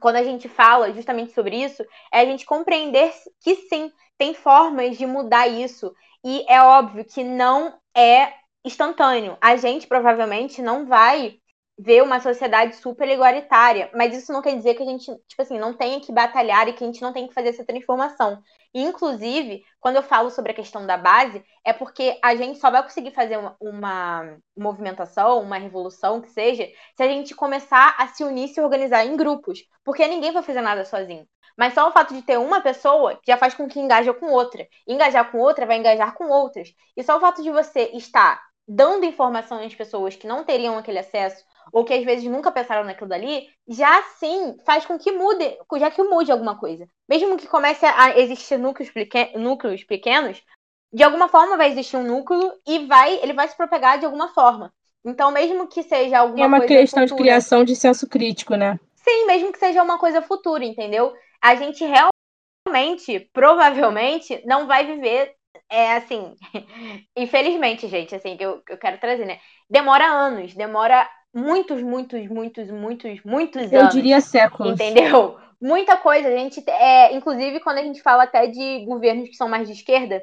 [0.00, 4.96] quando a gente fala justamente sobre isso, é a gente compreender que sim, tem formas
[4.96, 5.94] de mudar isso.
[6.24, 8.32] E é óbvio que não é
[8.64, 9.36] instantâneo.
[9.40, 11.38] A gente provavelmente não vai
[11.82, 15.58] ver uma sociedade super igualitária, mas isso não quer dizer que a gente, tipo assim,
[15.58, 18.40] não tenha que batalhar e que a gente não tenha que fazer essa transformação.
[18.72, 22.70] E, inclusive, quando eu falo sobre a questão da base, é porque a gente só
[22.70, 28.06] vai conseguir fazer uma, uma movimentação, uma revolução, que seja, se a gente começar a
[28.06, 31.26] se unir, se organizar em grupos, porque ninguém vai fazer nada sozinho.
[31.58, 34.66] Mas só o fato de ter uma pessoa já faz com que engaje com outra.
[34.86, 36.72] Engajar com outra vai engajar com outras.
[36.96, 40.98] E só o fato de você estar dando informação às pessoas que não teriam aquele
[40.98, 45.56] acesso, ou que às vezes nunca pensaram naquilo dali, já sim faz com que mude,
[45.78, 46.86] já que mude alguma coisa.
[47.08, 50.42] Mesmo que comece a existir núcleos, pequen núcleos pequenos,
[50.92, 54.28] de alguma forma vai existir um núcleo e vai, ele vai se propagar de alguma
[54.28, 54.72] forma.
[55.04, 56.64] Então, mesmo que seja alguma coisa.
[56.64, 58.78] É uma questão futura, de criação de senso crítico, né?
[58.94, 61.12] Sim, mesmo que seja uma coisa futura, entendeu?
[61.40, 65.34] A gente realmente, provavelmente, não vai viver
[65.72, 66.34] é assim,
[67.16, 69.40] infelizmente, gente, assim, que eu, eu quero trazer, né?
[69.68, 73.72] Demora anos, demora muitos, muitos, muitos, muitos, muitos anos.
[73.72, 74.74] Eu diria séculos.
[74.74, 75.38] Entendeu?
[75.60, 76.26] Muita coisa.
[76.26, 79.74] A gente, é, inclusive, quando a gente fala até de governos que são mais de
[79.74, 80.20] esquerda,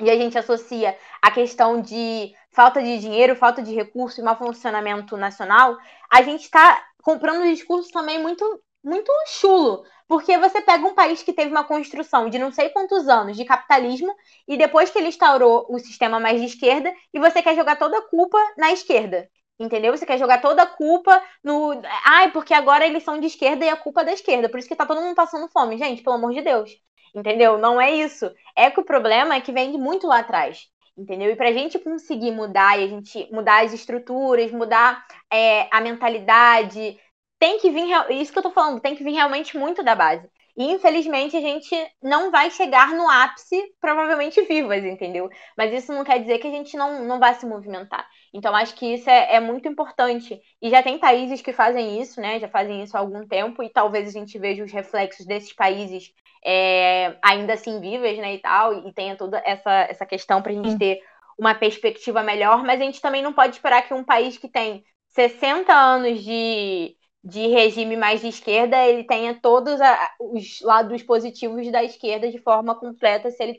[0.00, 4.36] e a gente associa a questão de falta de dinheiro, falta de recurso e mau
[4.36, 5.76] funcionamento nacional,
[6.10, 8.44] a gente está comprando um discurso também muito,
[8.82, 9.84] muito chulo.
[10.08, 13.44] Porque você pega um país que teve uma construção de não sei quantos anos de
[13.44, 14.12] capitalismo,
[14.46, 17.98] e depois que ele instaurou o sistema mais de esquerda, e você quer jogar toda
[17.98, 19.28] a culpa na esquerda.
[19.58, 19.96] Entendeu?
[19.96, 21.80] Você quer jogar toda a culpa no.
[22.04, 24.48] Ai, porque agora eles são de esquerda e a culpa é da esquerda.
[24.48, 25.78] Por isso que tá todo mundo passando fome.
[25.78, 26.70] Gente, pelo amor de Deus.
[27.14, 27.56] Entendeu?
[27.56, 28.30] Não é isso.
[28.56, 30.66] É que o problema é que vem de muito lá atrás.
[30.96, 31.30] Entendeu?
[31.30, 36.98] E pra gente conseguir mudar e a gente mudar as estruturas, mudar é, a mentalidade,
[37.38, 37.88] tem que vir.
[38.10, 40.28] Isso que eu tô falando, tem que vir realmente muito da base.
[40.56, 45.28] E infelizmente a gente não vai chegar no ápice, provavelmente vivas, entendeu?
[45.56, 48.08] Mas isso não quer dizer que a gente não, não vai se movimentar.
[48.34, 50.40] Então acho que isso é, é muito importante.
[50.60, 52.40] E já tem países que fazem isso, né?
[52.40, 56.12] Já fazem isso há algum tempo, e talvez a gente veja os reflexos desses países
[56.44, 58.34] é, ainda assim vivas, né?
[58.34, 61.00] E tal, e tenha toda essa, essa questão para a gente ter
[61.38, 64.84] uma perspectiva melhor, mas a gente também não pode esperar que um país que tem
[65.10, 71.72] 60 anos de de regime mais de esquerda ele tenha todos a, os lados positivos
[71.72, 73.58] da esquerda de forma completa se ele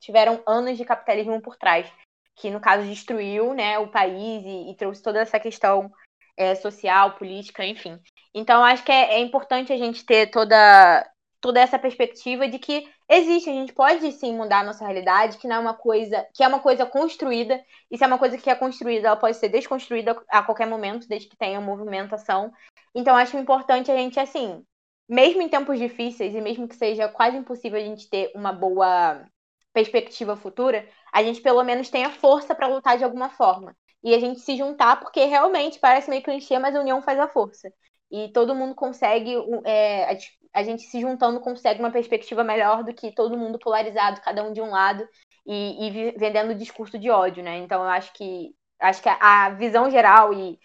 [0.00, 1.86] tiveram anos de capitalismo por trás,
[2.36, 5.90] que no caso destruiu né, o país e, e trouxe toda essa questão
[6.36, 7.98] é, social, política, enfim.
[8.34, 11.08] Então acho que é, é importante a gente ter toda
[11.40, 15.46] toda essa perspectiva de que existe, a gente pode sim mudar a nossa realidade, que
[15.46, 18.48] não é uma coisa, que é uma coisa construída, e se é uma coisa que
[18.48, 22.50] é construída, ela pode ser desconstruída a qualquer momento, desde que tenha movimentação.
[22.94, 24.64] Então acho importante a gente assim,
[25.06, 29.26] mesmo em tempos difíceis e mesmo que seja quase impossível a gente ter uma boa
[29.74, 33.76] perspectiva futura, a gente pelo menos tenha força para lutar de alguma forma.
[34.02, 37.28] E a gente se juntar, porque realmente parece meio clichê, mas a união faz a
[37.28, 37.72] força.
[38.10, 39.34] E todo mundo consegue
[39.64, 40.16] é,
[40.52, 44.52] a gente se juntando consegue uma perspectiva melhor do que todo mundo polarizado, cada um
[44.52, 45.06] de um lado,
[45.44, 47.58] e, e vendendo o discurso de ódio, né?
[47.58, 50.58] Então eu acho que acho que a visão geral e,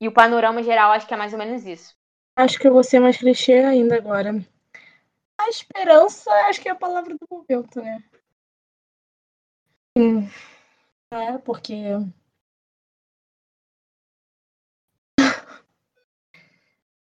[0.00, 1.94] e o panorama geral acho que é mais ou menos isso.
[2.36, 4.34] Acho que eu vou ser mais clichê ainda agora.
[5.38, 8.02] A esperança, acho que é a palavra do momento, né?
[9.96, 10.28] Sim.
[11.12, 11.74] É, porque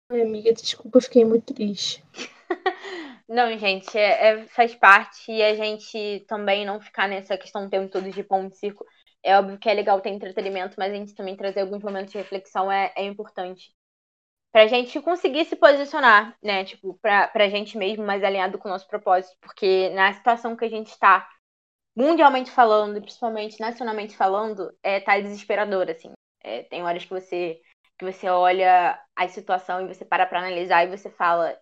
[0.10, 2.04] Ai, amiga, desculpa, eu fiquei muito triste.
[3.28, 7.70] Não, gente, é, é, faz parte e a gente também não ficar nessa questão o
[7.70, 8.86] tempo todo de pão de circo.
[9.24, 12.18] É óbvio que é legal ter entretenimento, mas a gente também trazer alguns momentos de
[12.20, 13.74] reflexão é, é importante.
[14.52, 16.66] Pra gente conseguir se posicionar, né?
[16.66, 19.36] Tipo, pra, pra gente mesmo mais alinhado com o nosso propósito.
[19.42, 21.28] Porque na situação que a gente está,
[21.96, 26.12] mundialmente falando, principalmente nacionalmente falando, é, tá desesperador, assim.
[26.44, 27.62] É, tem horas que você
[27.98, 31.58] que você olha a situação e você para para analisar e você fala,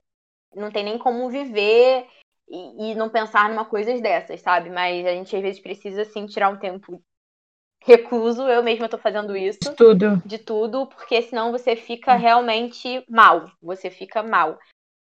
[0.56, 2.08] não tem nem como viver
[2.50, 4.70] e, e, não pensar numa coisa dessas, sabe?
[4.70, 7.02] Mas a gente às vezes precisa assim tirar um tempo
[7.86, 9.60] recluso, eu mesma estou fazendo isso.
[9.60, 10.22] De tudo.
[10.26, 13.52] De tudo, porque senão você fica realmente mal.
[13.62, 14.58] Você fica mal.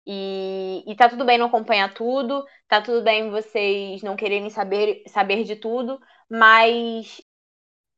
[0.07, 5.03] E, e tá tudo bem não acompanhar tudo, tá tudo bem vocês não quererem saber,
[5.09, 7.21] saber de tudo, mas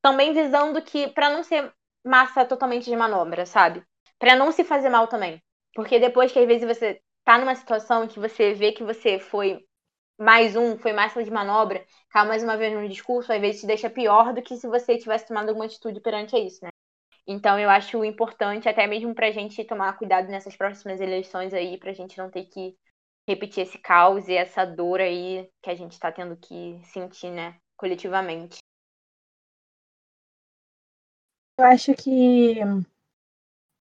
[0.02, 1.72] também visando que, para não ser
[2.04, 3.82] massa totalmente de manobra, sabe?
[4.18, 5.42] Para não se fazer mal também.
[5.74, 9.64] Porque depois que às vezes você tá numa situação que você vê que você foi
[10.18, 13.66] mais um, foi massa de manobra, caiu mais uma vez no discurso, às vezes te
[13.68, 16.70] deixa pior do que se você tivesse tomado alguma atitude perante isso, né?
[17.28, 21.92] Então eu acho importante, até mesmo pra gente tomar cuidado nessas próximas eleições aí, pra
[21.92, 22.74] gente não ter que
[23.28, 27.54] repetir esse caos e essa dor aí que a gente tá tendo que sentir, né,
[27.76, 28.58] coletivamente.
[31.58, 32.60] Eu acho que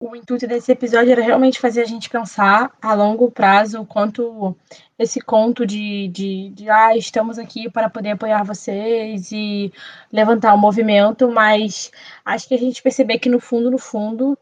[0.00, 4.56] o intuito desse episódio era realmente fazer a gente pensar a longo prazo quanto
[4.98, 9.70] esse conto de, de, de ah, estamos aqui para poder apoiar vocês e
[10.10, 11.92] levantar o movimento, mas
[12.24, 14.38] acho que a gente perceber que no fundo, no fundo,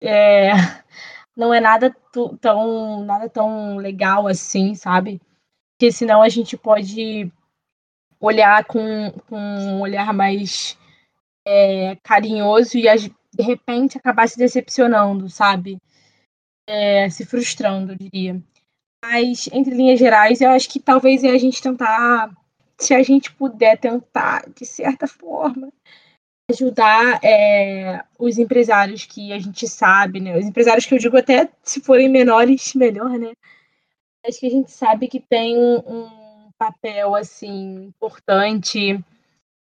[0.00, 0.52] é,
[1.36, 1.94] não é nada
[2.40, 5.20] tão, nada tão legal assim, sabe?
[5.74, 7.30] Porque senão a gente pode
[8.18, 10.78] olhar com, com um olhar mais
[11.46, 12.88] é, carinhoso e
[13.36, 15.78] de repente acabar se decepcionando, sabe?
[16.66, 18.42] É, se frustrando, eu diria.
[19.04, 22.34] Mas, entre linhas gerais, eu acho que talvez é a gente tentar,
[22.78, 25.72] se a gente puder tentar, de certa forma,
[26.50, 30.38] ajudar é, os empresários que a gente sabe, né?
[30.38, 33.32] Os empresários que eu digo até se forem menores, melhor, né?
[34.26, 36.26] Acho que a gente sabe que tem um,
[36.58, 38.98] papel, assim, importante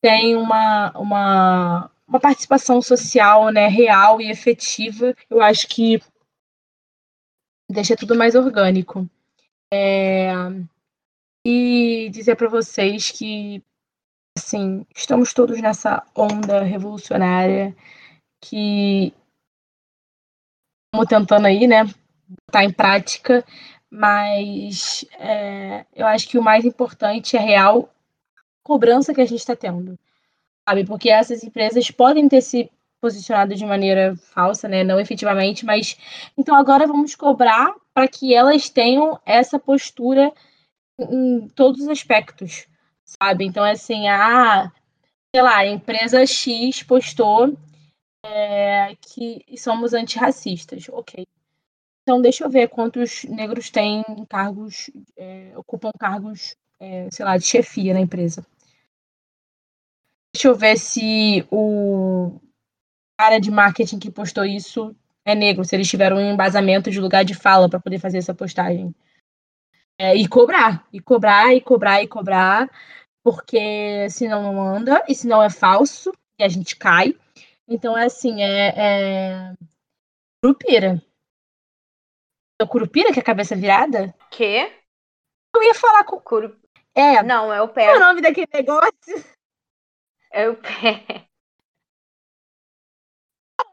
[0.02, 6.00] tem uma, uma, uma participação social né, real e efetiva, eu acho que
[7.70, 9.08] deixa tudo mais orgânico.
[9.72, 10.32] É,
[11.44, 13.62] e dizer para vocês que
[14.38, 17.74] assim estamos todos nessa onda revolucionária
[18.40, 19.12] que
[20.86, 21.84] estamos tentando aí, né,
[22.46, 23.44] botar em prática,
[23.90, 27.92] mas é, eu acho que o mais importante é real
[28.62, 29.98] cobrança que a gente está tendo,
[30.68, 30.84] sabe?
[30.84, 34.82] Porque essas empresas podem ter se posicionado de maneira falsa, né?
[34.82, 35.96] Não efetivamente, mas
[36.36, 40.32] então agora vamos cobrar para que elas tenham essa postura
[40.98, 42.66] em todos os aspectos,
[43.04, 43.44] sabe?
[43.44, 44.72] Então, assim, a,
[45.34, 47.56] sei lá, a empresa X postou
[48.24, 51.24] é, que somos antirracistas, ok.
[52.02, 57.44] Então, deixa eu ver quantos negros têm cargos, é, ocupam cargos, é, sei lá, de
[57.44, 58.46] chefia na empresa.
[60.36, 62.38] Deixa eu ver se o
[63.18, 67.24] cara de marketing que postou isso é negro, se eles tiveram um embasamento de lugar
[67.24, 68.94] de fala para poder fazer essa postagem.
[69.98, 72.70] É, e cobrar, e cobrar, e cobrar, e cobrar,
[73.24, 77.18] porque senão não anda, e senão é falso, e a gente cai.
[77.66, 79.54] Então é assim, é, é...
[80.44, 81.02] Grupira.
[82.60, 84.14] O Curupira, que é a cabeça virada?
[84.30, 84.70] Quê?
[85.54, 86.20] Eu ia falar com.
[86.20, 86.54] Curu...
[86.94, 87.22] É.
[87.22, 87.98] Não, é o Qual é o pé.
[87.98, 89.35] nome daquele negócio?
[90.36, 91.26] É o pé.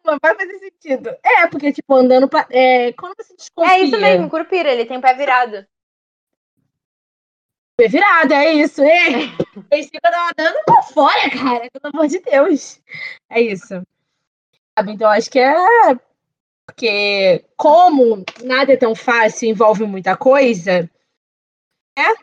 [0.05, 1.09] Não vai fazer sentido.
[1.21, 2.47] É, porque, tipo, andando pra.
[2.49, 3.73] É, quando você desconfia.
[3.73, 5.67] É isso mesmo, Curupira, ele tem o pé virado.
[7.75, 8.81] Pé virado, é isso.
[8.87, 9.29] Ei,
[9.71, 11.69] eles ficam nadando pra fora, cara.
[11.69, 12.81] Pelo amor de Deus.
[13.29, 13.85] É isso.
[14.77, 14.93] Sabe?
[14.93, 15.53] Então, acho que é.
[16.65, 20.89] Porque, como nada é tão fácil, envolve muita coisa,
[21.97, 22.15] né?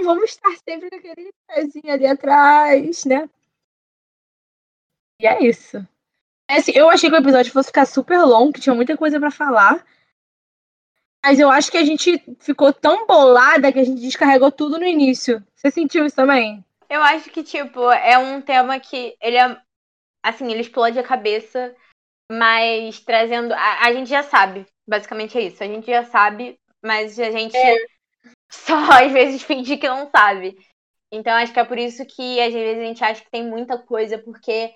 [0.00, 3.28] Vamos estar sempre com aquele pezinho ali atrás, né?
[5.22, 5.78] E é isso.
[6.50, 9.20] É assim, eu achei que o episódio fosse ficar super longo, que tinha muita coisa
[9.20, 9.86] pra falar.
[11.24, 14.84] Mas eu acho que a gente ficou tão bolada que a gente descarregou tudo no
[14.84, 15.40] início.
[15.54, 16.64] Você sentiu isso também?
[16.90, 19.56] Eu acho que, tipo, é um tema que ele é.
[20.24, 21.72] Assim, ele explode a cabeça,
[22.30, 23.54] mas trazendo.
[23.54, 25.62] A, a gente já sabe, basicamente é isso.
[25.62, 27.76] A gente já sabe, mas a gente É.
[28.50, 28.74] só
[29.06, 30.58] às vezes finge que não sabe.
[31.12, 33.78] Então acho que é por isso que às vezes a gente acha que tem muita
[33.78, 34.74] coisa, porque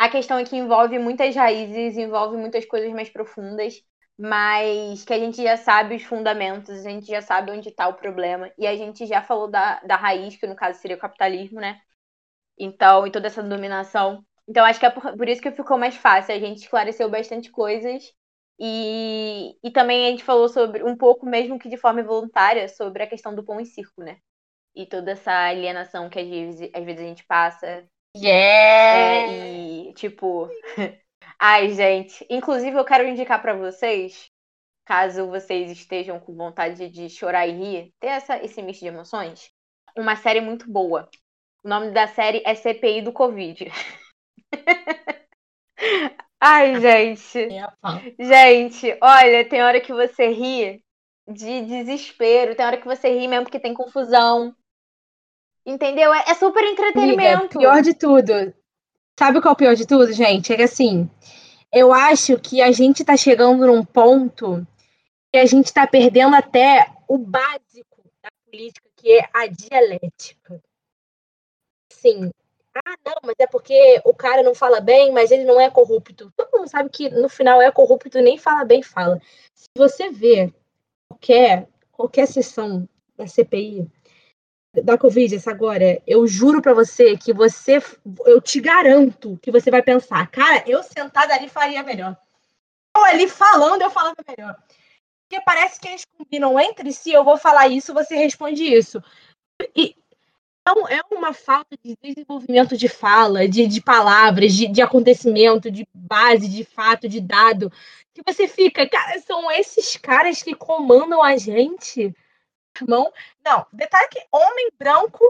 [0.00, 3.74] a questão é que envolve muitas raízes, envolve muitas coisas mais profundas,
[4.18, 7.94] mas que a gente já sabe os fundamentos, a gente já sabe onde está o
[7.94, 11.60] problema, e a gente já falou da, da raiz, que no caso seria o capitalismo,
[11.60, 11.78] né?
[12.58, 14.24] Então, e toda essa dominação.
[14.48, 16.34] Então, acho que é por, por isso que ficou mais fácil.
[16.34, 18.02] A gente esclareceu bastante coisas.
[18.58, 23.02] E, e também a gente falou sobre, um pouco, mesmo que de forma involuntária, sobre
[23.02, 24.18] a questão do pão e circo, né?
[24.74, 27.86] E toda essa alienação que às vezes, às vezes a gente passa.
[28.16, 29.32] Yeah!
[29.32, 30.48] É, e, tipo.
[31.38, 32.26] Ai, gente.
[32.28, 34.30] Inclusive, eu quero indicar pra vocês,
[34.84, 39.50] caso vocês estejam com vontade de chorar e rir, ter essa, esse misto de emoções,
[39.96, 41.08] uma série muito boa.
[41.64, 43.70] O nome da série é CPI do Covid.
[46.40, 47.48] Ai, gente.
[48.18, 50.82] Gente, olha, tem hora que você ri
[51.28, 54.54] de desespero, tem hora que você ri mesmo porque tem confusão.
[55.64, 56.12] Entendeu?
[56.14, 57.58] É, é super Amiga, entretenimento.
[57.58, 58.54] pior de tudo.
[59.20, 60.50] Sabe qual é o pior de tudo, gente?
[60.50, 61.06] É que assim,
[61.70, 64.66] eu acho que a gente tá chegando num ponto
[65.30, 70.62] que a gente tá perdendo até o básico da política, que é a dialética.
[71.92, 72.30] Sim.
[72.74, 76.32] Ah, não, mas é porque o cara não fala bem, mas ele não é corrupto.
[76.34, 79.20] Todo mundo sabe que no final é corrupto e nem fala bem fala.
[79.52, 80.50] Se você vê
[81.10, 83.86] qualquer, qualquer sessão da CPI,
[84.72, 87.82] da Covid, essa agora, eu juro pra você que você,
[88.26, 92.16] eu te garanto que você vai pensar, cara, eu sentada ali faria melhor.
[92.96, 94.56] Eu ali falando, eu falava melhor.
[95.28, 99.02] Porque parece que eles combinam entre si, eu vou falar isso, você responde isso.
[99.74, 99.96] E
[100.62, 105.86] então, é uma falta de desenvolvimento de fala, de, de palavras, de, de acontecimento, de
[105.92, 107.72] base, de fato, de dado,
[108.14, 112.14] que você fica, cara, são esses caras que comandam a gente?
[112.80, 113.12] Irmão.
[113.44, 115.24] Não, detalhe que homem branco,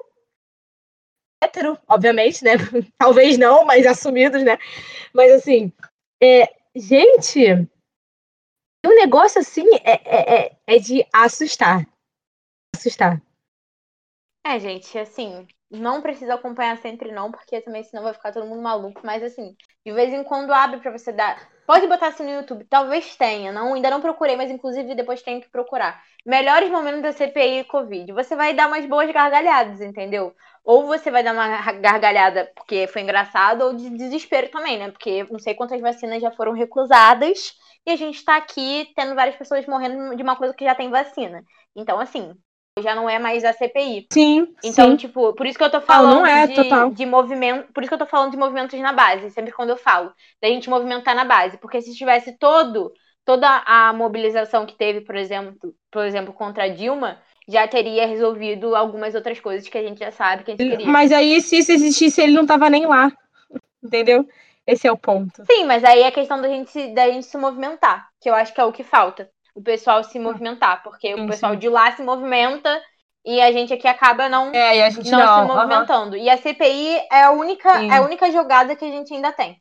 [1.42, 2.52] hétero, obviamente, né?
[2.98, 4.58] Talvez não, mas assumidos, né?
[5.12, 5.72] Mas assim,
[6.22, 7.44] é, gente,
[8.84, 11.86] o negócio assim é, é, é, é de assustar.
[12.74, 13.20] Assustar.
[14.44, 18.62] É, gente, assim, não precisa acompanhar sempre não, porque também senão vai ficar todo mundo
[18.62, 21.50] maluco, mas assim, de vez em quando abre pra você dar.
[21.70, 25.40] Pode botar assim no YouTube, talvez tenha, não, ainda não procurei, mas inclusive depois tenho
[25.40, 26.02] que procurar.
[26.26, 28.12] Melhores momentos da CPI e Covid.
[28.12, 30.34] Você vai dar umas boas gargalhadas, entendeu?
[30.64, 34.90] Ou você vai dar uma gargalhada porque foi engraçado, ou de desespero também, né?
[34.90, 37.54] Porque não sei quantas vacinas já foram recusadas
[37.86, 40.90] e a gente tá aqui tendo várias pessoas morrendo de uma coisa que já tem
[40.90, 41.40] vacina.
[41.76, 42.34] Então, assim,
[42.78, 44.06] já não é mais a CPI.
[44.12, 44.96] Sim, Então, sim.
[44.96, 46.90] tipo, por isso que eu tô falando não é, de, total.
[46.90, 47.72] de movimento.
[47.72, 50.48] Por isso que eu tô falando de movimentos na base, sempre quando eu falo, da
[50.48, 51.58] gente movimentar na base.
[51.58, 52.92] Porque se tivesse todo,
[53.24, 57.18] toda a mobilização que teve, por exemplo, por exemplo, contra a Dilma,
[57.48, 60.86] já teria resolvido algumas outras coisas que a gente já sabe que a gente queria.
[60.86, 63.10] Mas aí, se isso existisse, ele não tava nem lá.
[63.82, 64.26] Entendeu?
[64.66, 65.44] Esse é o ponto.
[65.46, 68.60] Sim, mas aí é questão da gente, da gente se movimentar, que eu acho que
[68.60, 69.28] é o que falta.
[69.54, 71.58] O pessoal se movimentar, porque Sim, o pessoal sim.
[71.58, 72.80] de lá se movimenta
[73.24, 75.48] e a gente aqui acaba não É, não, não.
[75.48, 76.16] se movimentando.
[76.16, 77.90] E a CPI é a única, Sim.
[77.90, 79.60] é a única jogada que a gente ainda tem.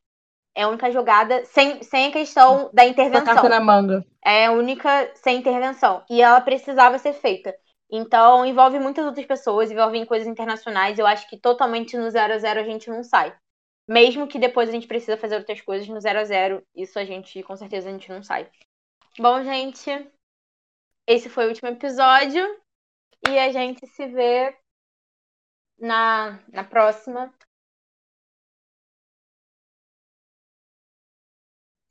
[0.55, 3.25] É a única jogada sem, sem a questão da intervenção.
[3.25, 4.05] carta na manga.
[4.23, 6.03] É a única sem intervenção.
[6.09, 7.53] E ela precisava ser feita.
[7.91, 10.99] Então, envolve muitas outras pessoas, envolve em coisas internacionais.
[10.99, 13.33] Eu acho que totalmente no 0 a 0 a gente não sai.
[13.87, 17.05] Mesmo que depois a gente precisa fazer outras coisas no 0 a 0 isso a
[17.05, 18.47] gente, com certeza, a gente não sai.
[19.22, 19.89] Bom, gente,
[21.05, 22.41] esse foi o último episódio.
[23.28, 24.57] E a gente se vê
[25.78, 27.30] na, na próxima.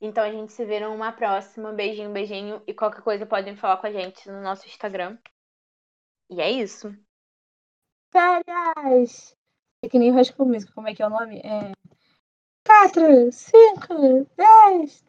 [0.01, 1.71] Então a gente se vê numa próxima.
[1.71, 2.63] Beijinho, beijinho.
[2.65, 5.15] E qualquer coisa podem falar com a gente no nosso Instagram.
[6.31, 6.91] E é isso.
[8.11, 9.37] Férias!
[9.83, 11.41] É que nem Rasco Música, como é que é o nome?
[11.41, 11.73] É.
[12.65, 15.03] 4, 5, 10,